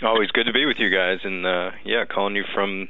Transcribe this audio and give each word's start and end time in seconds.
Always 0.00 0.30
good 0.30 0.44
to 0.44 0.52
be 0.52 0.64
with 0.64 0.76
you 0.78 0.90
guys, 0.90 1.18
and 1.24 1.44
uh, 1.44 1.72
yeah, 1.84 2.04
calling 2.04 2.36
you 2.36 2.44
from 2.54 2.88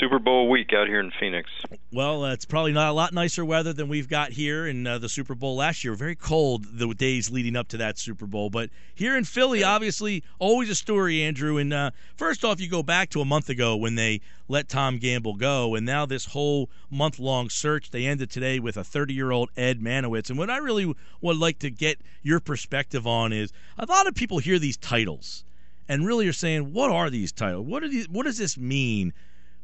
Super 0.00 0.18
Bowl 0.18 0.48
week 0.48 0.72
out 0.72 0.86
here 0.86 0.98
in 0.98 1.12
Phoenix. 1.20 1.50
Well, 1.92 2.24
uh, 2.24 2.32
it's 2.32 2.46
probably 2.46 2.72
not 2.72 2.88
a 2.88 2.92
lot 2.92 3.12
nicer 3.12 3.44
weather 3.44 3.74
than 3.74 3.88
we've 3.88 4.08
got 4.08 4.32
here 4.32 4.66
in 4.66 4.86
uh, 4.86 4.96
the 4.96 5.10
Super 5.10 5.34
Bowl 5.34 5.56
last 5.56 5.84
year. 5.84 5.94
Very 5.94 6.16
cold 6.16 6.78
the 6.78 6.88
days 6.94 7.30
leading 7.30 7.54
up 7.54 7.68
to 7.68 7.76
that 7.76 7.98
Super 7.98 8.24
Bowl. 8.24 8.48
But 8.48 8.70
here 8.94 9.14
in 9.14 9.24
Philly, 9.24 9.62
obviously, 9.62 10.24
always 10.38 10.70
a 10.70 10.74
story, 10.74 11.22
Andrew. 11.22 11.58
And 11.58 11.74
uh, 11.74 11.90
first 12.16 12.46
off, 12.46 12.62
you 12.62 12.68
go 12.70 12.82
back 12.82 13.10
to 13.10 13.20
a 13.20 13.26
month 13.26 13.50
ago 13.50 13.76
when 13.76 13.94
they 13.94 14.22
let 14.48 14.70
Tom 14.70 14.96
Gamble 14.96 15.34
go, 15.34 15.74
and 15.74 15.84
now 15.84 16.06
this 16.06 16.24
whole 16.24 16.70
month 16.88 17.18
long 17.18 17.50
search, 17.50 17.90
they 17.90 18.06
ended 18.06 18.30
today 18.30 18.58
with 18.58 18.78
a 18.78 18.84
30 18.84 19.12
year 19.12 19.32
old 19.32 19.50
Ed 19.54 19.80
Marynowitz. 19.80 20.30
And 20.30 20.38
what 20.38 20.48
I 20.48 20.56
really 20.56 20.94
would 21.20 21.36
like 21.36 21.58
to 21.58 21.70
get 21.70 22.00
your 22.22 22.40
perspective 22.40 23.06
on 23.06 23.34
is 23.34 23.52
a 23.76 23.84
lot 23.84 24.06
of 24.06 24.14
people 24.14 24.38
hear 24.38 24.58
these 24.58 24.78
titles 24.78 25.44
and 25.88 26.06
really 26.06 26.26
are 26.28 26.32
saying, 26.32 26.72
what 26.72 26.90
are 26.90 27.10
these 27.10 27.32
titles? 27.32 27.66
What, 27.66 27.82
are 27.82 27.88
these, 27.88 28.08
what 28.08 28.24
does 28.24 28.38
this 28.38 28.58
mean? 28.58 29.12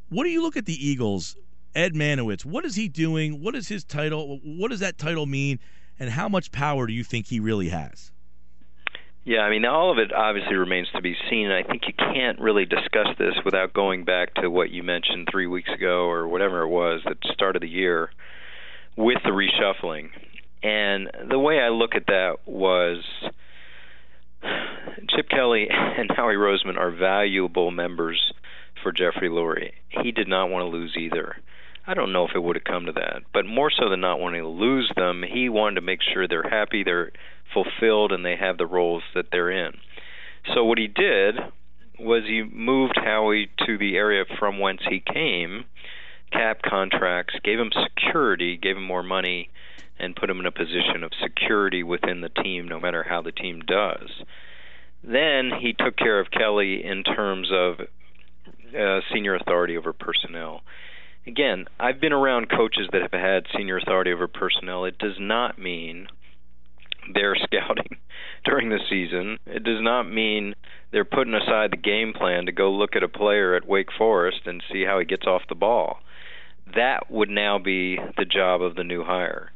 What 0.08 0.24
do 0.24 0.30
you 0.30 0.42
look 0.42 0.56
at 0.56 0.66
the 0.66 0.86
Eagles, 0.86 1.36
Ed 1.74 1.94
Marynowitz? 1.94 2.44
What 2.44 2.64
is 2.64 2.74
he 2.74 2.88
doing? 2.88 3.42
What 3.42 3.54
is 3.54 3.68
his 3.68 3.84
title? 3.84 4.40
What 4.44 4.70
does 4.70 4.80
that 4.80 4.98
title 4.98 5.26
mean? 5.26 5.58
And 5.98 6.10
how 6.10 6.28
much 6.28 6.52
power 6.52 6.86
do 6.86 6.92
you 6.92 7.04
think 7.04 7.26
he 7.26 7.40
really 7.40 7.68
has? 7.68 8.12
Yeah, 9.24 9.40
I 9.40 9.50
mean, 9.50 9.64
all 9.64 9.92
of 9.92 9.98
it 9.98 10.12
obviously 10.12 10.56
remains 10.56 10.88
to 10.94 11.00
be 11.00 11.14
seen. 11.30 11.50
And 11.50 11.54
I 11.54 11.62
think 11.62 11.82
you 11.86 11.94
can't 11.94 12.40
really 12.40 12.64
discuss 12.64 13.06
this 13.18 13.34
without 13.44 13.72
going 13.72 14.04
back 14.04 14.34
to 14.34 14.48
what 14.50 14.70
you 14.70 14.82
mentioned 14.82 15.28
three 15.30 15.46
weeks 15.46 15.70
ago 15.72 16.10
or 16.10 16.26
whatever 16.26 16.62
it 16.62 16.68
was 16.68 17.02
at 17.06 17.18
the 17.22 17.32
start 17.32 17.54
of 17.54 17.62
the 17.62 17.68
year 17.68 18.10
with 18.96 19.18
the 19.24 19.30
reshuffling. 19.30 20.08
And 20.62 21.08
the 21.30 21.38
way 21.38 21.60
I 21.60 21.68
look 21.68 21.94
at 21.94 22.06
that 22.06 22.38
was 22.46 23.04
Chip 25.10 25.28
Kelly 25.28 25.68
and 25.70 26.10
Howie 26.14 26.34
Roseman 26.34 26.76
are 26.76 26.90
valuable 26.90 27.70
members 27.70 28.32
for 28.82 28.92
Jeffrey 28.92 29.28
Lurie. 29.28 29.72
He 29.88 30.12
did 30.12 30.28
not 30.28 30.50
want 30.50 30.62
to 30.62 30.76
lose 30.76 30.96
either. 30.96 31.36
I 31.86 31.94
don't 31.94 32.12
know 32.12 32.24
if 32.24 32.34
it 32.34 32.42
would 32.42 32.56
have 32.56 32.64
come 32.64 32.86
to 32.86 32.92
that, 32.92 33.22
but 33.32 33.44
more 33.44 33.70
so 33.70 33.88
than 33.88 34.00
not 34.00 34.20
wanting 34.20 34.42
to 34.42 34.48
lose 34.48 34.90
them, 34.96 35.22
he 35.28 35.48
wanted 35.48 35.76
to 35.76 35.80
make 35.80 36.00
sure 36.02 36.28
they're 36.28 36.48
happy, 36.48 36.84
they're 36.84 37.10
fulfilled, 37.52 38.12
and 38.12 38.24
they 38.24 38.36
have 38.36 38.56
the 38.56 38.66
roles 38.66 39.02
that 39.14 39.26
they're 39.32 39.50
in. 39.50 39.72
So 40.54 40.64
what 40.64 40.78
he 40.78 40.86
did 40.86 41.36
was 41.98 42.22
he 42.26 42.42
moved 42.42 42.94
Howie 42.96 43.50
to 43.66 43.78
the 43.78 43.96
area 43.96 44.24
from 44.38 44.58
whence 44.58 44.80
he 44.88 45.00
came, 45.00 45.64
cap 46.32 46.62
contracts, 46.62 47.34
gave 47.44 47.58
him 47.58 47.70
security, 47.82 48.56
gave 48.56 48.76
him 48.76 48.84
more 48.84 49.02
money, 49.02 49.50
and 49.98 50.16
put 50.16 50.30
him 50.30 50.40
in 50.40 50.46
a 50.46 50.52
position 50.52 51.04
of 51.04 51.12
security 51.22 51.82
within 51.82 52.20
the 52.20 52.28
team, 52.28 52.66
no 52.66 52.80
matter 52.80 53.04
how 53.08 53.22
the 53.22 53.32
team 53.32 53.60
does. 53.66 54.08
Then 55.04 55.50
he 55.60 55.72
took 55.72 55.96
care 55.96 56.20
of 56.20 56.30
Kelly 56.30 56.84
in 56.84 57.02
terms 57.02 57.50
of 57.52 57.80
uh, 58.78 59.00
senior 59.12 59.34
authority 59.34 59.76
over 59.76 59.92
personnel. 59.92 60.62
Again, 61.26 61.66
I've 61.78 62.00
been 62.00 62.12
around 62.12 62.50
coaches 62.50 62.88
that 62.92 63.02
have 63.02 63.12
had 63.12 63.46
senior 63.56 63.78
authority 63.78 64.12
over 64.12 64.26
personnel. 64.26 64.84
It 64.84 64.98
does 64.98 65.16
not 65.20 65.58
mean 65.58 66.08
they're 67.12 67.36
scouting 67.42 67.98
during 68.44 68.70
the 68.70 68.80
season. 68.88 69.38
It 69.46 69.62
does 69.62 69.80
not 69.80 70.04
mean 70.04 70.54
they're 70.90 71.04
putting 71.04 71.34
aside 71.34 71.72
the 71.72 71.76
game 71.76 72.12
plan 72.12 72.46
to 72.46 72.52
go 72.52 72.70
look 72.70 72.96
at 72.96 73.02
a 73.02 73.08
player 73.08 73.54
at 73.54 73.68
Wake 73.68 73.92
Forest 73.96 74.40
and 74.46 74.62
see 74.72 74.84
how 74.84 74.98
he 74.98 75.04
gets 75.04 75.26
off 75.26 75.42
the 75.48 75.54
ball. 75.54 76.00
That 76.74 77.10
would 77.10 77.28
now 77.28 77.58
be 77.58 77.98
the 78.16 78.24
job 78.24 78.62
of 78.62 78.74
the 78.74 78.84
new 78.84 79.04
hire. 79.04 79.52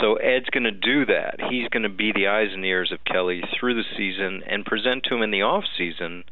So 0.00 0.14
Ed's 0.16 0.50
going 0.50 0.64
to 0.64 0.72
do 0.72 1.06
that. 1.06 1.36
He's 1.50 1.68
going 1.68 1.84
to 1.84 1.88
be 1.88 2.12
the 2.12 2.26
eyes 2.26 2.48
and 2.52 2.64
ears 2.64 2.90
of 2.92 3.04
Kelly 3.04 3.42
through 3.58 3.74
the 3.74 3.88
season 3.96 4.42
and 4.46 4.64
present 4.64 5.04
to 5.04 5.14
him 5.14 5.22
in 5.22 5.30
the 5.30 5.42
off 5.42 5.64
season 5.76 6.24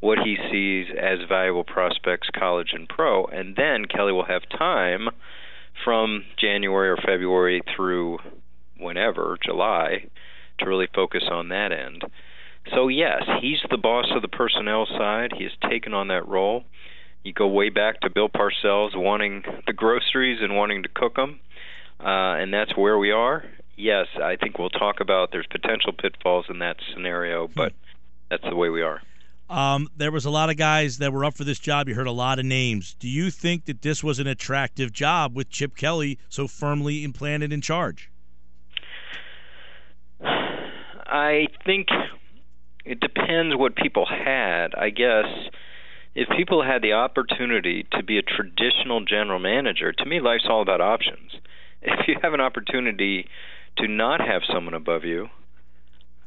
what 0.00 0.18
he 0.18 0.36
sees 0.50 0.86
as 1.00 1.28
valuable 1.28 1.64
prospects, 1.64 2.28
college 2.36 2.70
and 2.72 2.88
pro, 2.88 3.24
and 3.26 3.54
then 3.56 3.84
Kelly 3.84 4.12
will 4.12 4.24
have 4.24 4.42
time 4.48 5.08
from 5.84 6.24
January 6.36 6.90
or 6.90 6.96
February 6.96 7.62
through 7.74 8.18
whenever, 8.78 9.38
July, 9.44 10.06
to 10.58 10.66
really 10.66 10.88
focus 10.92 11.22
on 11.30 11.48
that 11.48 11.70
end. 11.72 12.02
So 12.74 12.88
yes, 12.88 13.22
he's 13.40 13.60
the 13.70 13.78
boss 13.78 14.06
of 14.14 14.22
the 14.22 14.28
personnel 14.28 14.86
side. 14.86 15.32
He 15.36 15.44
has 15.44 15.52
taken 15.68 15.94
on 15.94 16.08
that 16.08 16.26
role. 16.28 16.64
You 17.24 17.32
go 17.32 17.46
way 17.46 17.68
back 17.68 18.00
to 18.00 18.10
Bill 18.10 18.28
Parcells 18.28 18.96
wanting 18.96 19.42
the 19.66 19.72
groceries 19.72 20.40
and 20.42 20.56
wanting 20.56 20.82
to 20.82 20.88
cook 20.88 21.16
them, 21.16 21.38
uh, 22.00 22.40
and 22.40 22.52
that's 22.52 22.76
where 22.76 22.98
we 22.98 23.12
are. 23.12 23.44
Yes, 23.76 24.06
I 24.22 24.36
think 24.36 24.58
we'll 24.58 24.70
talk 24.70 25.00
about 25.00 25.30
there's 25.32 25.46
potential 25.46 25.92
pitfalls 25.92 26.46
in 26.48 26.58
that 26.58 26.76
scenario, 26.92 27.48
but 27.48 27.72
that's 28.28 28.42
the 28.42 28.56
way 28.56 28.68
we 28.70 28.82
are. 28.82 29.00
Um, 29.48 29.88
there 29.96 30.10
was 30.10 30.24
a 30.24 30.30
lot 30.30 30.50
of 30.50 30.56
guys 30.56 30.98
that 30.98 31.12
were 31.12 31.24
up 31.24 31.34
for 31.34 31.44
this 31.44 31.58
job. 31.58 31.88
You 31.88 31.94
heard 31.94 32.06
a 32.06 32.12
lot 32.12 32.38
of 32.38 32.44
names. 32.44 32.94
Do 32.98 33.08
you 33.08 33.30
think 33.30 33.66
that 33.66 33.82
this 33.82 34.02
was 34.02 34.18
an 34.18 34.26
attractive 34.26 34.92
job 34.92 35.36
with 35.36 35.50
Chip 35.50 35.76
Kelly 35.76 36.18
so 36.28 36.48
firmly 36.48 37.04
implanted 37.04 37.52
in 37.52 37.60
charge? 37.60 38.10
I 40.22 41.48
think 41.66 41.88
it 42.84 43.00
depends 43.00 43.54
what 43.56 43.76
people 43.76 44.06
had. 44.06 44.74
I 44.74 44.88
guess 44.90 45.26
if 46.14 46.28
people 46.36 46.62
had 46.62 46.82
the 46.82 46.92
opportunity 46.92 47.86
to 47.92 48.02
be 48.02 48.18
a 48.18 48.22
traditional 48.22 49.04
general 49.04 49.38
manager, 49.38 49.92
to 49.92 50.04
me, 50.04 50.20
life's 50.20 50.46
all 50.48 50.62
about 50.62 50.80
options. 50.80 51.32
If 51.84 52.06
you 52.06 52.14
have 52.22 52.32
an 52.32 52.40
opportunity 52.40 53.26
to 53.78 53.88
not 53.88 54.20
have 54.20 54.42
someone 54.46 54.74
above 54.74 55.02
you, 55.02 55.30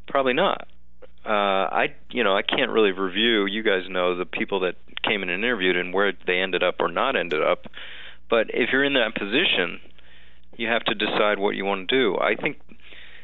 probably 0.06 0.34
not 0.34 0.68
uh, 1.26 1.70
I 1.74 1.96
you 2.12 2.24
know 2.24 2.36
I 2.38 2.44
can't 2.44 2.72
really 2.72 2.92
review. 2.92 3.46
You 3.46 3.64
guys 3.64 3.90
know 3.90 4.16
the 4.16 4.26
people 4.26 4.60
that 4.62 4.76
came 5.04 5.24
in 5.24 5.30
and 5.30 5.44
interviewed 5.44 5.76
and 5.76 5.94
where 5.94 6.14
they 6.28 6.40
ended 6.40 6.64
up 6.64 6.76
or 6.80 6.92
not 6.92 7.16
ended 7.16 7.42
up. 7.42 7.66
But 8.30 8.48
if 8.54 8.70
you're 8.72 8.84
in 8.84 8.94
that 8.94 9.16
position, 9.16 9.80
you 10.56 10.68
have 10.68 10.84
to 10.86 10.96
decide 10.96 11.40
what 11.40 11.56
you 11.56 11.66
want 11.66 11.90
to 11.90 11.96
do. 11.96 12.18
I 12.18 12.36
think 12.36 12.58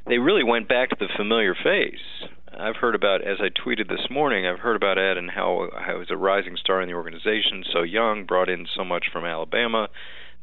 they 0.08 0.18
really 0.18 0.44
went 0.44 0.68
back 0.68 0.90
to 0.90 0.96
the 1.00 1.10
familiar 1.16 1.56
face. 1.56 2.30
I've 2.58 2.76
heard 2.76 2.96
about, 2.96 3.22
as 3.22 3.38
I 3.40 3.48
tweeted 3.48 3.88
this 3.88 4.10
morning, 4.10 4.46
I've 4.46 4.60
heard 4.60 4.76
about 4.76 4.98
Ed 4.98 5.18
and 5.18 5.32
how, 5.32 5.70
he 5.88 5.94
was 5.98 6.12
a 6.12 6.18
rising 6.18 6.58
star 6.58 6.82
in 6.82 6.90
the 6.90 6.96
organization, 6.96 7.64
so 7.72 7.82
young, 7.82 8.26
brought 8.26 8.50
in 8.50 8.68
so 8.76 8.84
much 8.84 9.06
from 9.12 9.26
Alabama 9.26 9.88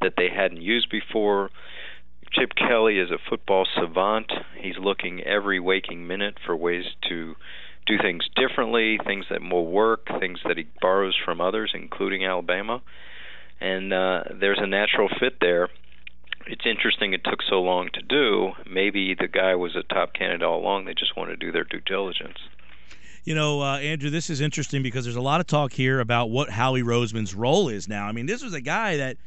that 0.00 0.14
they 0.16 0.28
hadn't 0.34 0.62
used 0.62 0.88
before. 0.91 1.50
Chip 2.32 2.52
Kelly 2.56 2.98
is 2.98 3.10
a 3.10 3.19
football 3.28 3.66
savant. 3.74 4.32
He's 4.58 4.78
looking 4.78 5.22
every 5.22 5.60
waking 5.60 6.06
minute 6.06 6.38
for 6.44 6.56
ways 6.56 6.84
to 7.08 7.34
do 7.86 7.96
things 8.00 8.28
differently, 8.36 8.98
things 9.04 9.26
that 9.30 9.40
will 9.42 9.66
work, 9.66 10.06
things 10.20 10.38
that 10.46 10.56
he 10.56 10.66
borrows 10.80 11.16
from 11.22 11.40
others, 11.40 11.72
including 11.75 12.25
Alabama. 12.25 12.82
And 13.60 13.92
uh, 13.92 14.25
there's 14.38 14.60
a 14.60 14.66
natural 14.66 15.08
fit 15.20 15.38
there. 15.40 15.69
It's 16.47 16.65
interesting 16.65 17.12
it 17.12 17.25
took 17.25 17.43
so 17.43 17.60
long 17.60 17.91
to 17.94 18.03
do. 18.03 18.53
Maybe 18.71 19.15
the 19.15 19.28
guy 19.28 19.54
was 19.54 19.76
a 19.76 19.82
top 19.82 20.15
candidate 20.15 20.43
all 20.43 20.60
along. 20.60 20.84
They 20.84 20.94
just 20.94 21.16
want 21.16 21.31
to 21.31 21.37
do 21.37 21.53
their 21.53 21.65
due 21.65 21.81
diligence. 21.81 22.38
You 23.25 23.34
know, 23.34 23.60
uh, 23.60 23.78
Andrew, 23.78 24.09
this 24.09 24.31
is 24.31 24.41
interesting 24.41 24.82
because 24.82 25.04
there's 25.04 25.16
a 25.16 25.21
lot 25.21 25.41
of 25.41 25.47
talk 25.47 25.72
here 25.72 26.00
about 26.00 26.31
what 26.31 26.49
Howie 26.49 26.82
Roseman's 26.82 27.34
role 27.34 27.69
is 27.69 27.87
now. 27.87 28.06
I 28.06 28.12
mean, 28.12 28.26
this 28.26 28.43
was 28.43 28.54
a 28.54 28.60
guy 28.60 28.97
that– 28.97 29.16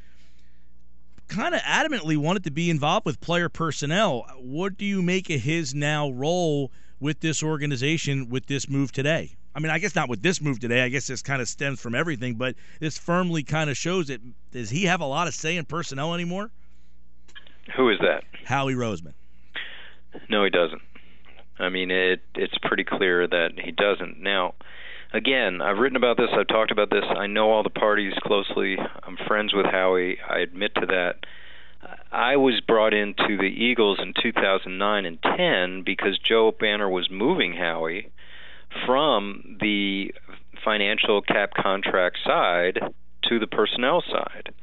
kind 1.32 1.56
of 1.56 1.62
adamantly 1.62 2.18
wanted 2.18 2.44
to 2.44 2.52
be 2.52 2.70
involved 2.70 3.06
with 3.06 3.20
player 3.22 3.48
personnel. 3.48 4.26
What 4.38 4.78
do 4.78 4.86
you 4.86 5.02
make 5.02 5.30
of 5.30 5.40
his 5.40 5.74
now 5.74 6.12
role 6.12 6.72
with 7.00 7.22
this 7.22 7.42
organization 7.42 8.30
with 8.30 8.48
this 8.48 8.70
move 8.70 8.92
today? 8.92 9.38
I 9.56 9.60
mean, 9.60 9.72
I 9.72 9.80
guess 9.80 9.96
not 9.96 10.10
with 10.10 10.22
this 10.22 10.42
move 10.42 10.60
today. 10.60 10.82
I 10.82 10.90
guess 10.90 11.08
this 11.08 11.22
kind 11.22 11.42
of 11.42 11.48
stems 11.48 11.80
from 11.80 11.96
everything, 11.96 12.36
but 12.36 12.56
this 12.80 12.98
firmly 12.98 13.44
kind 13.44 13.70
of 13.70 13.78
shows 13.78 14.10
it. 14.10 14.22
Does 14.52 14.70
he 14.70 14.86
have 14.86 15.00
a 15.00 15.06
lot 15.06 15.28
of 15.28 15.34
say 15.34 15.56
in 15.56 15.66
personnel 15.66 16.14
anymore? 16.14 16.52
Who 17.76 17.90
is 17.90 18.00
that? 18.00 18.24
Howie 18.46 18.74
Roseman. 18.74 19.14
No, 20.30 20.44
he 20.44 20.50
doesn't. 20.50 20.82
I 21.60 21.70
mean, 21.70 21.92
it 21.92 22.22
it's 22.36 22.58
pretty 22.64 22.84
clear 22.84 23.28
that 23.28 23.52
he 23.64 23.72
doesn't. 23.72 24.22
Now, 24.22 24.56
again, 25.14 25.62
I've 25.62 25.78
written 25.78 25.96
about 25.96 26.18
this, 26.18 26.30
I've 26.34 26.48
talked 26.48 26.72
about 26.72 26.90
this. 26.90 27.04
I 27.08 27.28
know 27.28 27.52
all 27.52 27.64
the 27.64 27.70
parties 27.70 28.14
closely. 28.24 28.78
I'm 29.04 29.18
friends 29.28 29.54
with 29.54 29.66
Howie. 29.66 30.18
I 30.28 30.40
admit 30.40 30.74
to 30.76 30.86
that. 30.88 31.26
I 32.12 32.36
was 32.36 32.62
brought 32.68 32.94
into 32.94 33.38
the 33.38 33.44
Eagles 33.44 34.00
in 34.02 34.14
2009 34.22 35.06
and 35.06 35.18
10 35.22 35.84
because 35.84 36.20
Joe 36.20 36.52
Banner 36.58 36.90
was 36.90 37.10
moving 37.10 37.54
Howie 37.54 38.12
from 38.86 39.58
the 39.60 40.14
financial 40.64 41.22
cap 41.22 41.52
contract 41.56 42.18
side 42.24 42.80
to 43.24 43.40
the 43.40 43.48
personnel 43.48 44.04
side. 44.10 44.54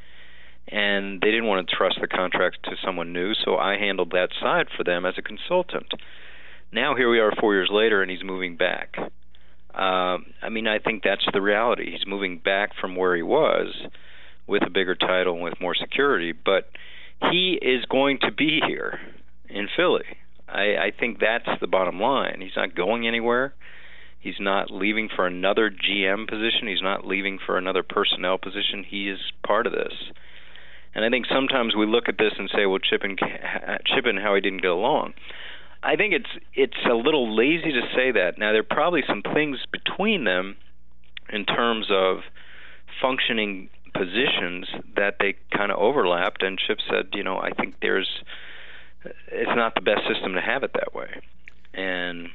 And 0.71 1.21
they 1.21 1.31
didn't 1.31 1.47
want 1.47 1.67
to 1.67 1.77
trust 1.77 1.99
the 2.01 2.09
contracts 2.09 2.59
to 2.65 2.73
someone 2.85 3.13
new, 3.13 3.33
so 3.35 3.57
I 3.57 3.79
handled 3.79 4.11
that 4.11 4.29
side 4.41 4.67
for 4.77 4.85
them 4.85 5.07
as 5.07 5.15
a 5.17 5.23
consultant. 5.23 5.93
Now 6.71 6.95
here 6.95 7.11
we 7.11 7.21
are 7.21 7.33
4 7.41 7.55
years 7.55 7.71
later 7.73 8.03
and 8.03 8.11
he's 8.11 8.23
moving 8.23 8.57
back. 8.57 8.97
Um, 8.99 10.27
I 10.43 10.49
mean, 10.51 10.67
I 10.67 10.79
think 10.79 11.03
that's 11.03 11.27
the 11.33 11.41
reality. 11.41 11.93
He's 11.93 12.07
moving 12.07 12.39
back 12.39 12.71
from 12.79 12.97
where 12.97 13.17
he 13.17 13.23
was 13.23 13.75
with 14.47 14.63
a 14.67 14.71
bigger 14.71 14.95
title 14.95 15.35
and 15.35 15.43
with 15.43 15.61
more 15.61 15.75
security, 15.75 16.33
but 16.33 16.69
he 17.31 17.59
is 17.61 17.85
going 17.87 18.19
to 18.23 18.33
be 18.33 18.61
here 18.67 18.99
in 19.49 19.69
Philly. 19.77 20.05
I, 20.49 20.77
I 20.77 20.93
think 20.99 21.19
that's 21.21 21.61
the 21.61 21.67
bottom 21.67 22.01
line. 22.01 22.41
He's 22.41 22.57
not 22.57 22.75
going 22.75 23.07
anywhere. 23.07 23.55
He's 24.19 24.41
not 24.41 24.71
leaving 24.71 25.09
for 25.15 25.27
another 25.27 25.71
GM 25.71 26.29
position. 26.29 26.67
He's 26.67 26.83
not 26.83 27.07
leaving 27.07 27.39
for 27.45 27.57
another 27.57 27.83
personnel 27.83 28.39
position. 28.39 28.85
He 28.87 29.09
is 29.09 29.19
part 29.47 29.67
of 29.67 29.73
this. 29.73 29.93
And 30.99 31.05
I 31.05 31.11
think 31.11 31.27
sometimes 31.33 31.77
we 31.77 31.87
look 31.87 32.09
at 32.09 32.19
this 32.19 32.33
and 32.39 32.51
say, 32.53 32.67
well, 32.67 32.81
Chip 32.81 33.05
and 33.05 33.17
Chip 33.87 34.05
and 34.05 34.19
Howie 34.19 34.41
didn't 34.41 34.63
get 34.63 34.73
along. 34.73 35.15
I 35.81 35.95
think 35.95 36.13
it's 36.13 36.31
it's 36.55 36.87
a 36.91 36.95
little 36.95 37.37
lazy 37.37 37.71
to 37.71 37.83
say 37.95 38.11
that. 38.11 38.37
Now 38.37 38.51
there 38.51 38.63
are 38.63 38.65
probably 38.69 39.05
some 39.07 39.23
things 39.23 39.59
between 39.71 40.25
them 40.25 40.57
in 41.33 41.45
terms 41.45 41.87
of 41.89 42.23
functioning 43.01 43.71
positions 43.95 44.67
that 44.97 45.19
they 45.21 45.37
kind 45.57 45.71
of 45.71 45.79
overlapped 45.79 46.43
and 46.43 46.59
Chip 46.59 46.79
said, 46.91 47.11
you 47.13 47.23
know, 47.23 47.39
I 47.39 47.51
think 47.51 47.77
there's 47.81 48.09
it's 49.29 49.55
not 49.55 49.77
the 49.77 49.81
best 49.81 50.01
system 50.13 50.35
to 50.35 50.41
have 50.41 50.65
it 50.65 50.73
that 50.73 50.97
way. 50.97 51.23
And 51.75 52.27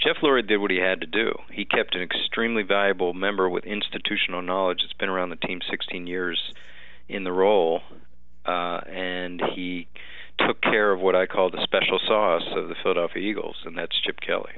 Jeff 0.00 0.16
Lurie 0.22 0.48
did 0.48 0.62
what 0.62 0.70
he 0.70 0.78
had 0.78 1.02
to 1.02 1.06
do. 1.06 1.34
He 1.52 1.66
kept 1.66 1.94
an 1.94 2.00
extremely 2.00 2.62
valuable 2.62 3.12
member 3.12 3.50
with 3.50 3.64
institutional 3.64 4.40
knowledge 4.40 4.78
that's 4.80 4.94
been 4.94 5.10
around 5.10 5.28
the 5.28 5.36
team 5.36 5.60
16 5.70 6.06
years 6.06 6.40
in 7.08 7.24
the 7.24 7.32
role, 7.32 7.80
uh, 8.46 8.80
and 8.86 9.40
he 9.54 9.88
took 10.38 10.60
care 10.60 10.92
of 10.92 11.00
what 11.00 11.14
I 11.14 11.26
call 11.26 11.50
the 11.50 11.62
special 11.62 11.98
sauce 12.06 12.46
of 12.54 12.68
the 12.68 12.74
Philadelphia 12.82 13.22
Eagles, 13.22 13.56
and 13.64 13.76
that's 13.76 13.98
Chip 14.00 14.20
Kelly. 14.20 14.52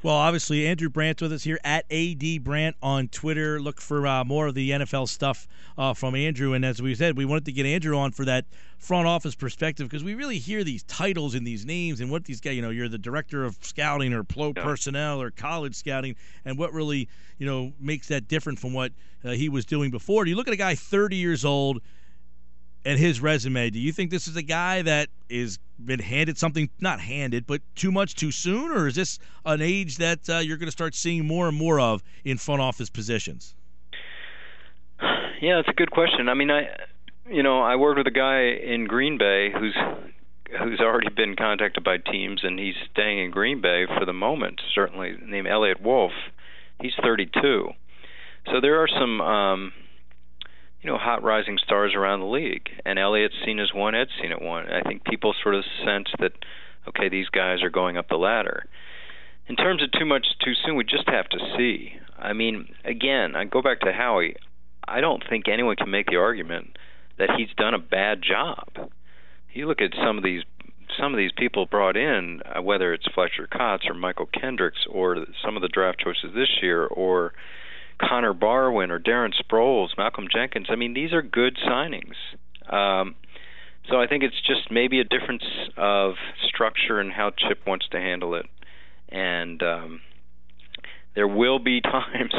Well, 0.00 0.14
obviously, 0.14 0.64
Andrew 0.64 0.88
Brandt 0.88 1.20
with 1.20 1.32
us 1.32 1.42
here 1.42 1.58
at 1.64 1.84
AD 1.90 2.44
Brandt 2.44 2.76
on 2.80 3.08
Twitter. 3.08 3.60
Look 3.60 3.80
for 3.80 4.06
uh, 4.06 4.24
more 4.24 4.46
of 4.46 4.54
the 4.54 4.70
NFL 4.70 5.08
stuff 5.08 5.48
uh, 5.76 5.92
from 5.92 6.14
Andrew. 6.14 6.52
And 6.52 6.64
as 6.64 6.80
we 6.80 6.94
said, 6.94 7.16
we 7.16 7.24
wanted 7.24 7.46
to 7.46 7.52
get 7.52 7.66
Andrew 7.66 7.98
on 7.98 8.12
for 8.12 8.24
that 8.24 8.44
front 8.78 9.08
office 9.08 9.34
perspective 9.34 9.88
because 9.88 10.04
we 10.04 10.14
really 10.14 10.38
hear 10.38 10.62
these 10.62 10.84
titles 10.84 11.34
and 11.34 11.44
these 11.44 11.66
names 11.66 12.00
and 12.00 12.12
what 12.12 12.24
these 12.24 12.40
guys, 12.40 12.54
you 12.54 12.62
know, 12.62 12.70
you're 12.70 12.88
the 12.88 12.96
director 12.96 13.44
of 13.44 13.58
scouting 13.60 14.12
or 14.12 14.22
pro 14.22 14.52
yeah. 14.56 14.62
personnel 14.62 15.20
or 15.20 15.32
college 15.32 15.74
scouting, 15.74 16.14
and 16.44 16.56
what 16.56 16.72
really, 16.72 17.08
you 17.38 17.46
know, 17.46 17.72
makes 17.80 18.06
that 18.06 18.28
different 18.28 18.60
from 18.60 18.72
what 18.72 18.92
uh, 19.24 19.30
he 19.30 19.48
was 19.48 19.64
doing 19.64 19.90
before. 19.90 20.24
Do 20.24 20.30
you 20.30 20.36
look 20.36 20.46
at 20.46 20.54
a 20.54 20.58
guy 20.58 20.76
30 20.76 21.16
years 21.16 21.44
old? 21.44 21.82
And 22.84 22.98
his 22.98 23.20
resume, 23.20 23.70
do 23.70 23.78
you 23.78 23.92
think 23.92 24.10
this 24.10 24.28
is 24.28 24.36
a 24.36 24.42
guy 24.42 24.82
that 24.82 25.08
is 25.28 25.58
been 25.84 26.00
handed 26.00 26.36
something 26.38 26.68
not 26.80 27.00
handed, 27.00 27.46
but 27.46 27.60
too 27.74 27.92
much 27.92 28.14
too 28.14 28.30
soon, 28.30 28.72
or 28.72 28.88
is 28.88 28.94
this 28.94 29.18
an 29.44 29.62
age 29.62 29.96
that 29.98 30.28
uh, 30.28 30.38
you're 30.38 30.56
going 30.56 30.66
to 30.66 30.72
start 30.72 30.94
seeing 30.94 31.26
more 31.26 31.48
and 31.48 31.56
more 31.56 31.78
of 31.78 32.02
in 32.24 32.36
front 32.36 32.60
office 32.60 32.90
positions? 32.90 33.54
Yeah, 35.40 35.56
that's 35.56 35.68
a 35.68 35.72
good 35.72 35.90
question. 35.90 36.28
I 36.28 36.34
mean, 36.34 36.50
I, 36.50 36.68
you 37.30 37.42
know, 37.42 37.60
I 37.62 37.76
worked 37.76 37.98
with 37.98 38.06
a 38.08 38.10
guy 38.10 38.42
in 38.42 38.86
Green 38.86 39.18
Bay 39.18 39.50
who's 39.52 39.76
who's 40.58 40.80
already 40.80 41.10
been 41.10 41.36
contacted 41.36 41.84
by 41.84 41.98
teams, 41.98 42.40
and 42.42 42.58
he's 42.58 42.74
staying 42.90 43.18
in 43.18 43.30
Green 43.30 43.60
Bay 43.60 43.84
for 43.86 44.04
the 44.04 44.14
moment. 44.14 44.60
Certainly, 44.74 45.18
named 45.26 45.46
Eliot 45.46 45.80
Wolf. 45.80 46.12
He's 46.80 46.94
32. 47.02 47.68
So 48.46 48.60
there 48.60 48.82
are 48.82 48.88
some. 48.88 49.20
Um, 49.20 49.72
you 50.82 50.90
know, 50.90 50.98
hot 50.98 51.22
rising 51.22 51.58
stars 51.62 51.94
around 51.94 52.20
the 52.20 52.26
league. 52.26 52.68
And 52.84 52.98
Eliot's 52.98 53.34
seen 53.44 53.58
as 53.58 53.72
one, 53.74 53.94
Ed's 53.94 54.10
seen 54.20 54.32
it 54.32 54.40
one. 54.40 54.66
I 54.70 54.82
think 54.82 55.04
people 55.04 55.34
sort 55.42 55.54
of 55.54 55.64
sense 55.84 56.08
that, 56.20 56.32
okay, 56.88 57.08
these 57.08 57.28
guys 57.28 57.62
are 57.62 57.70
going 57.70 57.96
up 57.96 58.08
the 58.08 58.16
ladder. 58.16 58.66
In 59.48 59.56
terms 59.56 59.82
of 59.82 59.90
too 59.92 60.04
much 60.04 60.26
too 60.44 60.52
soon, 60.64 60.76
we 60.76 60.84
just 60.84 61.08
have 61.08 61.28
to 61.30 61.38
see. 61.56 61.94
I 62.18 62.32
mean, 62.32 62.68
again, 62.84 63.34
I 63.34 63.44
go 63.44 63.62
back 63.62 63.80
to 63.80 63.92
Howie. 63.92 64.36
I 64.86 65.00
don't 65.00 65.22
think 65.28 65.48
anyone 65.48 65.76
can 65.76 65.90
make 65.90 66.06
the 66.06 66.16
argument 66.16 66.76
that 67.18 67.30
he's 67.36 67.48
done 67.56 67.74
a 67.74 67.78
bad 67.78 68.22
job. 68.22 68.90
You 69.52 69.66
look 69.66 69.80
at 69.80 69.92
some 69.94 70.18
of 70.18 70.24
these 70.24 70.42
some 70.98 71.12
of 71.12 71.18
these 71.18 71.30
people 71.36 71.66
brought 71.66 71.96
in, 71.96 72.40
uh, 72.44 72.62
whether 72.62 72.92
it's 72.92 73.06
Fletcher 73.14 73.46
Cox 73.46 73.84
or 73.86 73.94
Mychal 73.94 74.26
Kendricks 74.32 74.86
or 74.90 75.18
some 75.44 75.54
of 75.54 75.62
the 75.62 75.68
draft 75.68 76.00
choices 76.00 76.34
this 76.34 76.48
year, 76.62 76.86
or 76.86 77.32
Connor 78.00 78.32
Barwin 78.32 78.90
or 78.90 78.98
Darren 78.98 79.32
Sproles, 79.34 79.88
Malcolm 79.96 80.26
Jenkins. 80.32 80.66
I 80.70 80.76
mean, 80.76 80.94
these 80.94 81.12
are 81.12 81.22
good 81.22 81.56
signings. 81.56 82.14
Um, 82.72 83.14
so 83.88 84.00
I 84.00 84.06
think 84.06 84.22
it's 84.22 84.40
just 84.46 84.70
maybe 84.70 85.00
a 85.00 85.04
difference 85.04 85.44
of 85.76 86.14
structure 86.46 87.00
and 87.00 87.12
how 87.12 87.30
Chip 87.30 87.66
wants 87.66 87.86
to 87.92 87.98
handle 87.98 88.34
it. 88.34 88.46
And 89.08 89.62
um, 89.62 90.00
there 91.14 91.28
will 91.28 91.58
be 91.58 91.80
times. 91.82 92.34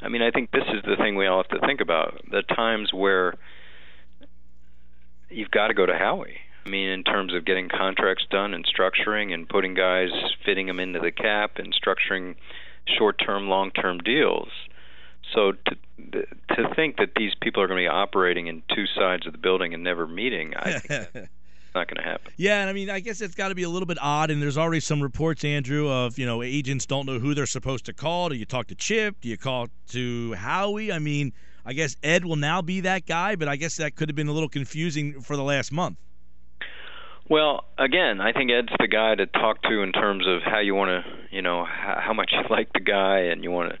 I 0.00 0.08
mean, 0.08 0.22
I 0.22 0.30
think 0.30 0.50
this 0.50 0.64
is 0.68 0.82
the 0.84 0.96
thing 0.96 1.16
we 1.16 1.26
all 1.26 1.42
have 1.42 1.60
to 1.60 1.66
think 1.66 1.80
about: 1.80 2.22
the 2.30 2.42
times 2.42 2.92
where 2.92 3.34
you've 5.28 5.50
got 5.50 5.68
to 5.68 5.74
go 5.74 5.86
to 5.86 5.94
Howie. 5.94 6.38
I 6.64 6.70
mean, 6.70 6.88
in 6.88 7.04
terms 7.04 7.34
of 7.34 7.44
getting 7.44 7.68
contracts 7.68 8.24
done 8.30 8.54
and 8.54 8.64
structuring 8.64 9.34
and 9.34 9.46
putting 9.46 9.74
guys, 9.74 10.08
fitting 10.46 10.66
them 10.66 10.80
into 10.80 10.98
the 10.98 11.10
cap 11.10 11.52
and 11.56 11.74
structuring 11.74 12.36
short-term, 12.98 13.48
long-term 13.48 13.98
deals. 13.98 14.48
So 15.34 15.52
to 15.52 15.76
to 16.56 16.74
think 16.74 16.96
that 16.96 17.10
these 17.16 17.32
people 17.40 17.62
are 17.62 17.66
going 17.66 17.78
to 17.78 17.84
be 17.84 17.88
operating 17.88 18.46
in 18.46 18.62
two 18.74 18.86
sides 18.86 19.26
of 19.26 19.32
the 19.32 19.38
building 19.38 19.74
and 19.74 19.82
never 19.82 20.06
meeting, 20.06 20.54
I 20.56 20.78
think 20.78 21.08
it's 21.14 21.28
not 21.74 21.88
going 21.88 21.96
to 21.96 22.02
happen. 22.02 22.32
Yeah, 22.36 22.60
and 22.60 22.70
I 22.70 22.72
mean, 22.72 22.90
I 22.90 23.00
guess 23.00 23.20
it's 23.20 23.34
got 23.34 23.48
to 23.48 23.54
be 23.54 23.64
a 23.64 23.68
little 23.68 23.86
bit 23.86 23.98
odd. 24.00 24.30
And 24.30 24.40
there's 24.40 24.58
already 24.58 24.80
some 24.80 25.02
reports, 25.02 25.44
Andrew, 25.44 25.88
of 25.88 26.18
you 26.18 26.26
know 26.26 26.42
agents 26.42 26.86
don't 26.86 27.06
know 27.06 27.18
who 27.18 27.34
they're 27.34 27.46
supposed 27.46 27.86
to 27.86 27.92
call. 27.92 28.28
Do 28.28 28.36
you 28.36 28.44
talk 28.44 28.68
to 28.68 28.74
Chip? 28.74 29.20
Do 29.20 29.28
you 29.28 29.36
call 29.36 29.68
to 29.88 30.32
Howie? 30.34 30.92
I 30.92 30.98
mean, 30.98 31.32
I 31.66 31.72
guess 31.72 31.96
Ed 32.02 32.24
will 32.24 32.36
now 32.36 32.62
be 32.62 32.80
that 32.80 33.06
guy, 33.06 33.36
but 33.36 33.48
I 33.48 33.56
guess 33.56 33.76
that 33.78 33.96
could 33.96 34.08
have 34.08 34.16
been 34.16 34.28
a 34.28 34.32
little 34.32 34.48
confusing 34.48 35.20
for 35.20 35.36
the 35.36 35.42
last 35.42 35.72
month. 35.72 35.98
Well, 37.28 37.64
again, 37.78 38.20
I 38.20 38.32
think 38.32 38.50
Ed's 38.50 38.68
the 38.78 38.86
guy 38.86 39.14
to 39.14 39.24
talk 39.24 39.62
to 39.62 39.82
in 39.82 39.92
terms 39.92 40.26
of 40.26 40.42
how 40.42 40.60
you 40.60 40.74
want 40.74 40.90
to, 40.90 41.34
you 41.34 41.40
know, 41.40 41.64
how, 41.64 41.98
how 41.98 42.12
much 42.12 42.32
you 42.32 42.42
like 42.50 42.72
the 42.74 42.80
guy, 42.80 43.20
and 43.20 43.42
you 43.42 43.50
want 43.50 43.72
to 43.72 43.78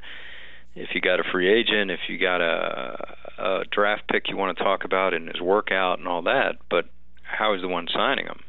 if 0.74 0.90
you 0.94 1.00
got 1.00 1.20
a 1.20 1.24
free 1.24 1.48
agent, 1.52 1.90
if 1.90 2.00
you 2.08 2.18
got 2.18 2.40
a, 2.40 3.16
a 3.38 3.64
draft 3.70 4.08
pick 4.08 4.28
you 4.28 4.36
want 4.36 4.56
to 4.56 4.64
talk 4.64 4.84
about 4.84 5.14
and 5.14 5.28
his 5.28 5.40
workout 5.40 5.98
and 5.98 6.08
all 6.08 6.22
that, 6.22 6.56
but 6.70 6.86
how 7.22 7.54
is 7.54 7.62
the 7.62 7.68
one 7.68 7.86
signing 7.92 8.26
him? 8.26 8.40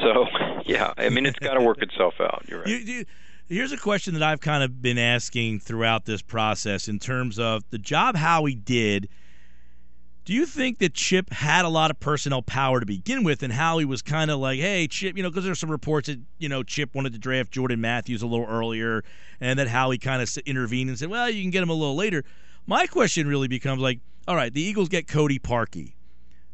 So, 0.00 0.26
yeah, 0.64 0.92
I 0.96 1.08
mean, 1.08 1.26
it's 1.26 1.38
got 1.38 1.54
to 1.54 1.62
work 1.62 1.82
itself 1.82 2.14
out. 2.20 2.44
You're 2.48 2.60
right. 2.60 2.68
You, 2.68 2.76
you, 2.76 3.04
here's 3.48 3.72
a 3.72 3.76
question 3.76 4.14
that 4.14 4.22
I've 4.22 4.40
kind 4.40 4.62
of 4.62 4.80
been 4.82 4.98
asking 4.98 5.60
throughout 5.60 6.04
this 6.04 6.22
process 6.22 6.88
in 6.88 6.98
terms 6.98 7.38
of 7.38 7.64
the 7.70 7.78
job 7.78 8.16
Howie 8.16 8.54
did– 8.54 9.08
do 10.24 10.32
you 10.32 10.46
think 10.46 10.78
that 10.78 10.94
Chip 10.94 11.30
had 11.30 11.64
a 11.64 11.68
lot 11.68 11.90
of 11.90 11.98
personnel 11.98 12.42
power 12.42 12.78
to 12.78 12.86
begin 12.86 13.24
with, 13.24 13.42
and 13.42 13.52
Howie 13.52 13.84
was 13.84 14.02
kind 14.02 14.30
of 14.30 14.38
like, 14.38 14.60
"Hey, 14.60 14.86
Chip," 14.86 15.16
you 15.16 15.22
know, 15.22 15.30
because 15.30 15.44
there's 15.44 15.58
some 15.58 15.70
reports 15.70 16.06
that 16.06 16.20
you 16.38 16.48
know 16.48 16.62
Chip 16.62 16.94
wanted 16.94 17.12
to 17.14 17.18
draft 17.18 17.50
Jordan 17.50 17.80
Matthews 17.80 18.22
a 18.22 18.26
little 18.26 18.46
earlier, 18.46 19.02
and 19.40 19.58
that 19.58 19.68
Howie 19.68 19.98
kind 19.98 20.22
of 20.22 20.32
intervened 20.46 20.90
and 20.90 20.98
said, 20.98 21.08
"Well, 21.08 21.28
you 21.28 21.42
can 21.42 21.50
get 21.50 21.62
him 21.62 21.70
a 21.70 21.74
little 21.74 21.96
later." 21.96 22.24
My 22.66 22.86
question 22.86 23.26
really 23.26 23.48
becomes 23.48 23.82
like, 23.82 23.98
all 24.28 24.36
right, 24.36 24.54
the 24.54 24.62
Eagles 24.62 24.88
get 24.88 25.08
Cody 25.08 25.40
Parkey. 25.40 25.94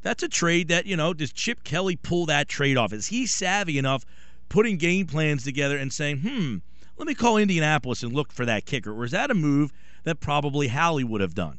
That's 0.01 0.23
a 0.23 0.29
trade 0.29 0.69
that 0.69 0.87
you 0.87 0.97
know. 0.97 1.13
Does 1.13 1.33
Chip 1.33 1.63
Kelly 1.65 1.97
pull 1.97 2.25
that 2.27 2.49
trade 2.49 2.79
off? 2.79 2.95
Is 2.95 3.09
he 3.09 3.27
savvy 3.27 3.77
enough 3.77 4.07
putting 4.49 4.79
game 4.79 5.07
plans 5.07 5.45
together 5.45 5.77
and 5.77 5.93
saying, 5.93 6.21
"Hmm, 6.21 6.57
let 6.97 7.07
me 7.07 7.15
call 7.15 7.37
Indianapolis 7.37 8.03
and 8.03 8.15
look 8.15 8.33
for 8.33 8.47
that 8.47 8.65
kicker," 8.65 8.93
or 8.93 9.05
is 9.05 9.11
that 9.11 9.31
a 9.31 9.35
move 9.35 9.73
that 10.05 10.21
probably 10.21 10.69
Howie 10.69 11.05
would 11.05 11.21
have 11.21 11.35
done? 11.35 11.59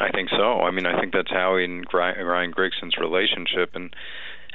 I 0.00 0.10
think 0.10 0.28
so. 0.30 0.60
I 0.60 0.70
mean, 0.70 0.86
I 0.86 1.00
think 1.00 1.12
that's 1.12 1.30
Howie 1.30 1.64
and 1.64 1.86
Ryan 1.92 2.50
Grigson's 2.50 2.96
relationship. 2.98 3.70
And 3.74 3.94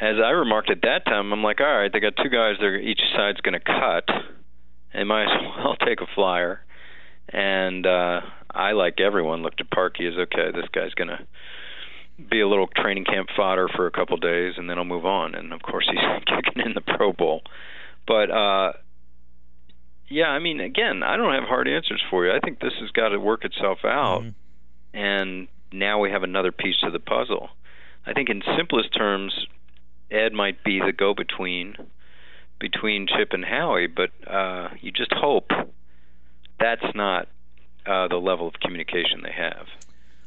as 0.01 0.15
I 0.24 0.31
remarked 0.31 0.69
at 0.69 0.81
that 0.81 1.05
time, 1.05 1.31
I'm 1.31 1.43
like, 1.43 1.62
all 1.62 1.65
right, 1.65 1.91
they 1.91 2.00
got 2.00 2.13
two 2.22 2.29
guys. 2.29 2.55
They're 2.60 2.79
each 2.79 3.01
side's 3.15 3.39
going 3.41 3.53
to 3.53 3.60
cut, 3.60 4.08
and 4.93 5.08
might 5.08 5.24
as 5.24 5.41
well 5.58 5.75
take 5.75 6.01
a 6.01 6.08
flyer. 6.13 6.62
And 7.29 7.86
uh, 7.86 8.22
I, 8.51 8.72
like 8.72 9.00
everyone, 9.00 9.41
looked 9.41 9.62
at 9.62 9.69
Parkey 9.69 10.12
as 10.12 10.17
okay. 10.17 10.51
This 10.53 10.69
guy's 10.74 10.93
going 10.93 11.10
to 11.10 11.19
be 12.29 12.41
a 12.41 12.48
little 12.48 12.67
training 12.67 13.05
camp 13.05 13.29
fodder 13.36 13.69
for 13.74 13.88
a 13.88 13.91
couple 13.91 14.17
days, 14.17 14.55
and 14.58 14.69
then 14.69 14.77
I'll 14.77 14.86
move 14.86 15.05
on. 15.05 15.36
And 15.36 15.53
of 15.53 15.62
course, 15.62 15.88
he's 15.91 16.24
kicking 16.25 16.65
in 16.65 16.74
the 16.74 16.81
Pro 16.81 17.13
Bowl. 17.13 17.43
But 18.05 18.29
uh, 18.29 18.74
yeah, 20.10 20.27
I 20.27 20.39
mean, 20.39 20.60
again, 20.60 21.01
I 21.03 21.15
don't 21.15 21.34
have 21.34 21.43
hard 21.43 21.69
answers 21.69 22.01
for 22.10 22.25
you. 22.25 22.34
I 22.34 22.39
think 22.39 22.60
this 22.60 22.74
has 22.81 22.89
got 22.91 23.10
to 23.10 23.19
work 23.19 23.46
itself 23.46 23.79
out. 23.86 24.22
Mm-hmm 24.22 24.29
and 24.93 25.48
now 25.72 26.00
we 26.00 26.12
have 26.12 26.24
another 26.24 26.51
piece 26.51 26.77
to 26.84 26.91
the 26.91 27.00
puzzle. 27.00 27.50
I 28.05 28.13
think, 28.13 28.29
in 28.29 28.41
simplest 28.58 28.93
terms, 28.96 29.48
Ed 30.10 30.34
might 30.34 30.63
be 30.63 30.79
the 30.79 30.93
go-between 30.93 31.75
between 32.60 33.08
Chip 33.08 33.29
and 33.31 33.46
Howie, 33.46 33.88
but 33.88 34.10
uh, 34.27 34.69
you 34.81 34.91
just 34.91 35.13
hope 35.13 35.51
that's 36.60 36.93
not 36.93 37.27
uh, 37.86 38.10
the 38.10 38.17
level 38.17 38.48
of 38.48 38.55
communication 38.55 39.22
they 39.24 39.31
have. 39.31 39.67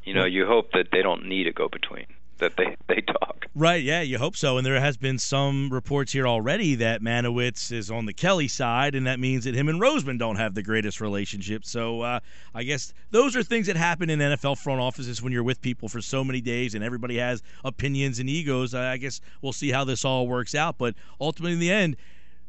You 0.05 0.15
know, 0.15 0.25
you 0.25 0.47
hope 0.47 0.73
that 0.73 0.89
they 0.93 1.03
don't 1.03 1.27
need 1.27 1.47
a 1.47 1.53
go-between 1.53 2.07
that 2.43 2.57
they 2.57 2.77
they 2.89 3.01
talk. 3.01 3.47
Right. 3.55 3.83
Yeah, 3.83 4.01
you 4.01 4.19
hope 4.19 4.37
so. 4.37 4.57
And 4.57 4.67
there 4.67 4.81
has 4.81 4.97
been 4.97 5.19
some 5.19 5.69
reports 5.71 6.13
here 6.13 6.27
already 6.27 6.75
that 6.77 7.03
Marynowitz 7.03 7.71
is 7.71 7.91
on 7.91 8.07
the 8.07 8.13
Kelly 8.15 8.49
side, 8.49 8.95
and 8.95 9.07
that 9.07 9.21
means 9.21 9.45
that 9.45 9.55
him 9.55 9.69
and 9.69 9.81
Roseman 9.81 10.19
don't 10.19 10.37
have 10.37 10.55
the 10.55 10.63
greatest 10.63 11.01
relationship. 11.01 11.65
So 11.65 12.01
uh, 12.01 12.21
I 12.55 12.63
guess 12.63 12.95
those 13.11 13.37
are 13.37 13.43
things 13.43 13.67
that 13.67 13.77
happen 13.77 14.11
in 14.11 14.19
NFL 14.21 14.59
front 14.59 14.81
offices 14.81 15.23
when 15.23 15.33
you're 15.33 15.43
with 15.43 15.61
people 15.61 15.89
for 15.89 16.01
so 16.01 16.25
many 16.25 16.41
days 16.41 16.75
and 16.75 16.83
everybody 16.83 17.19
has 17.19 17.43
opinions 17.65 18.19
and 18.19 18.29
egos. 18.29 18.75
I 18.75 18.97
guess 18.97 19.21
we'll 19.43 19.53
see 19.53 19.71
how 19.71 19.85
this 19.85 20.05
all 20.05 20.27
works 20.27 20.55
out. 20.55 20.79
But 20.79 20.95
ultimately, 21.21 21.53
in 21.53 21.61
the 21.61 21.73
end 21.73 21.97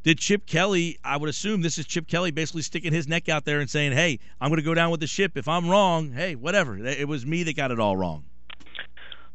Did 0.04 0.20
Chip 0.20 0.46
Kelly? 0.46 1.00
I 1.04 1.18
would 1.18 1.30
assume 1.30 1.62
this 1.62 1.78
is 1.78 1.86
Chip 1.86 2.08
Kelly 2.08 2.32
basically 2.32 2.62
sticking 2.62 2.94
his 2.94 3.08
neck 3.08 3.30
out 3.30 3.46
there 3.46 3.60
and 3.60 3.70
saying, 3.70 3.92
"Hey, 3.92 4.20
I'm 4.40 4.50
going 4.50 4.58
to 4.58 4.66
go 4.66 4.74
down 4.74 4.90
with 4.90 5.02
the 5.02 5.08
ship. 5.08 5.38
If 5.38 5.48
I'm 5.48 5.70
wrong, 5.70 6.14
hey, 6.14 6.36
whatever. 6.36 6.78
It 6.78 7.08
was 7.08 7.26
me 7.26 7.44
that 7.44 7.56
got 7.56 7.72
it 7.72 7.80
all 7.80 7.98
wrong." 7.98 8.24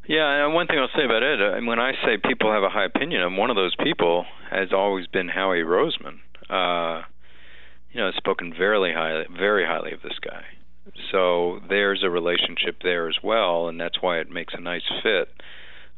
Yeah, 0.09 0.43
and 0.43 0.55
one 0.55 0.65
thing 0.65 0.79
I'll 0.79 0.89
say 0.97 1.05
about 1.05 1.21
it, 1.21 1.39
uh, 1.39 1.63
when 1.67 1.77
I 1.77 1.91
say 2.03 2.17
people 2.17 2.51
have 2.51 2.63
a 2.63 2.69
high 2.69 2.85
opinion, 2.85 3.21
and 3.21 3.37
one 3.37 3.51
of 3.51 3.55
those 3.55 3.75
people 3.75 4.25
has 4.49 4.69
always 4.73 5.05
been 5.05 5.29
Howie 5.29 5.61
Roseman. 5.61 6.17
Uh, 6.49 7.03
you 7.91 8.01
know, 8.01 8.09
spoken 8.17 8.51
very 8.57 8.91
highly, 8.91 9.25
very 9.37 9.67
highly 9.67 9.91
of 9.91 10.01
this 10.01 10.17
guy. 10.19 10.41
So 11.11 11.59
there's 11.69 12.01
a 12.03 12.09
relationship 12.09 12.77
there 12.81 13.07
as 13.07 13.17
well, 13.23 13.67
and 13.67 13.79
that's 13.79 14.01
why 14.01 14.17
it 14.17 14.31
makes 14.31 14.55
a 14.57 14.59
nice 14.59 14.89
fit. 15.03 15.29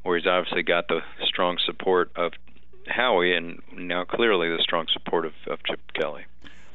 Where 0.04 0.18
he's 0.18 0.28
obviously 0.28 0.64
got 0.64 0.90
the 0.90 1.00
strong 1.24 1.58
support 1.66 2.12
of 2.18 2.34
Howie, 2.88 3.34
and 3.34 3.62
now 3.78 4.04
clearly 4.04 4.50
the 4.50 4.62
strong 4.62 4.88
support 4.92 5.26
of, 5.26 5.32
of 5.48 5.60
Chip 5.64 5.80
Kelly. 5.94 6.24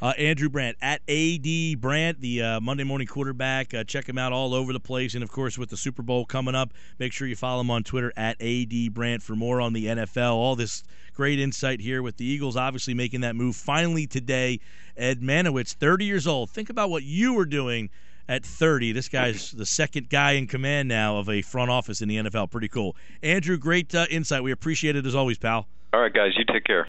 Uh, 0.02 0.12
Andrew 0.18 0.50
Brandt 0.50 0.76
at 0.82 1.00
AD 1.08 1.80
Brandt, 1.80 2.20
the 2.20 2.42
uh, 2.42 2.60
Monday 2.60 2.84
morning 2.84 3.06
quarterback. 3.06 3.72
Uh, 3.72 3.82
check 3.82 4.06
him 4.06 4.18
out 4.18 4.30
all 4.30 4.52
over 4.52 4.74
the 4.74 4.80
place. 4.80 5.14
And 5.14 5.22
of 5.22 5.32
course, 5.32 5.56
with 5.56 5.70
the 5.70 5.76
Super 5.76 6.02
Bowl 6.02 6.26
coming 6.26 6.54
up, 6.54 6.74
make 6.98 7.14
sure 7.14 7.26
you 7.26 7.36
follow 7.36 7.62
him 7.62 7.70
on 7.70 7.82
Twitter 7.82 8.12
at 8.14 8.36
AD 8.40 8.92
Brandt 8.92 9.22
for 9.22 9.34
more 9.34 9.60
on 9.60 9.72
the 9.72 9.86
NFL. 9.86 10.34
All 10.34 10.54
this 10.54 10.84
great 11.14 11.40
insight 11.40 11.80
here 11.80 12.02
with 12.02 12.18
the 12.18 12.26
Eagles 12.26 12.56
obviously 12.56 12.92
making 12.92 13.22
that 13.22 13.34
move 13.34 13.56
finally 13.56 14.06
today. 14.06 14.60
Ed 14.98 15.22
Marynowitz, 15.22 15.72
30 15.72 16.04
years 16.04 16.26
old. 16.26 16.50
Think 16.50 16.68
about 16.68 16.90
what 16.90 17.02
you 17.02 17.32
were 17.32 17.46
doing 17.46 17.88
at 18.28 18.44
30. 18.44 18.92
This 18.92 19.08
guy's 19.08 19.50
the 19.52 19.64
second 19.64 20.10
guy 20.10 20.32
in 20.32 20.46
command 20.46 20.88
now 20.88 21.16
of 21.16 21.30
a 21.30 21.40
front 21.40 21.70
office 21.70 22.02
in 22.02 22.08
the 22.08 22.16
NFL. 22.16 22.50
Pretty 22.50 22.68
cool. 22.68 22.94
Andrew, 23.22 23.56
great 23.56 23.94
uh, 23.94 24.06
insight. 24.10 24.42
We 24.42 24.52
appreciate 24.52 24.94
it 24.94 25.06
as 25.06 25.14
always, 25.14 25.38
pal. 25.38 25.66
All 25.94 26.00
right, 26.00 26.12
guys, 26.12 26.32
you 26.36 26.44
take 26.44 26.64
care. 26.64 26.84